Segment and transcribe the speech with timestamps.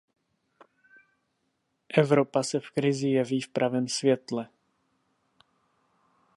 [1.97, 4.49] Evropa se v krizi jeví v pravém světle.